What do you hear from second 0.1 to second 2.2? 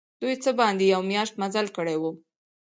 دوی څه باندي یوه میاشت مزل کړی وو.